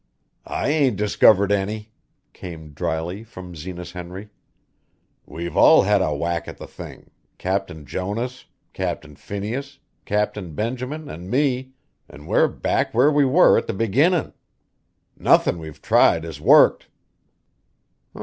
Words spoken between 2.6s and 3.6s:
dryly from